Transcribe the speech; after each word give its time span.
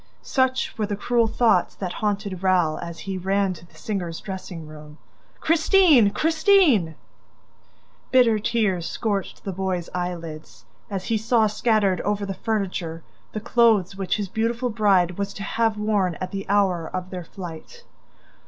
Such 0.23 0.75
were 0.79 0.87
the 0.87 0.95
cruel 0.95 1.27
thoughts 1.27 1.75
that 1.75 1.93
haunted 2.01 2.41
Raoul 2.41 2.79
as 2.79 3.01
he 3.01 3.19
ran 3.19 3.53
to 3.53 3.67
the 3.67 3.75
singer's 3.77 4.19
dressing 4.19 4.65
room. 4.65 4.97
"Christine! 5.39 6.09
Christine!" 6.09 6.95
Bitter 8.09 8.39
tears 8.39 8.89
scorched 8.89 9.43
the 9.43 9.51
boy's 9.51 9.89
eyelids 9.93 10.65
as 10.89 11.05
he 11.05 11.19
saw 11.19 11.45
scattered 11.45 12.01
over 12.01 12.25
the 12.25 12.33
furniture 12.33 13.03
the 13.33 13.39
clothes 13.39 13.95
which 13.95 14.17
his 14.17 14.27
beautiful 14.27 14.71
bride 14.71 15.19
was 15.19 15.35
to 15.35 15.43
have 15.43 15.77
worn 15.77 16.15
at 16.15 16.31
the 16.31 16.49
hour 16.49 16.87
of 16.89 17.11
their 17.11 17.23
flight. 17.23 17.83